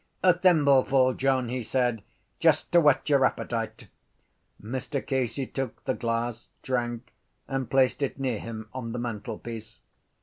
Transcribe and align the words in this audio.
—A 0.23 0.33
thimbleful, 0.33 1.13
John, 1.13 1.49
he 1.49 1.61
said, 1.61 2.01
just 2.39 2.71
to 2.71 2.81
whet 2.81 3.07
your 3.07 3.23
appetite. 3.23 3.87
Mr 4.59 5.05
Casey 5.05 5.45
took 5.45 5.83
the 5.83 5.93
glass, 5.93 6.47
drank, 6.63 7.13
and 7.47 7.69
placed 7.69 8.01
it 8.01 8.19
near 8.19 8.39
him 8.39 8.67
on 8.73 8.93
the 8.93 8.97
mantelpiece. 8.99 9.77